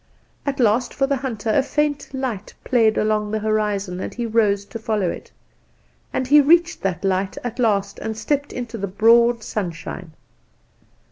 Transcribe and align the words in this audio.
"At 0.47 0.59
last 0.59 0.95
for 0.95 1.05
the 1.05 1.17
hunter 1.17 1.51
a 1.51 1.61
faint 1.61 2.11
light 2.11 2.55
played 2.63 2.97
along 2.97 3.29
the 3.29 3.37
horizon, 3.37 3.99
and 3.99 4.11
he 4.11 4.25
rose 4.25 4.65
to 4.65 4.79
follow 4.79 5.07
it; 5.11 5.29
and 6.11 6.25
he 6.25 6.41
reached 6.41 6.81
that 6.81 7.05
light 7.05 7.37
at 7.43 7.59
last, 7.59 7.99
and 7.99 8.17
stepped 8.17 8.51
into 8.51 8.79
the 8.79 8.87
broad 8.87 9.43
sunshine. 9.43 10.13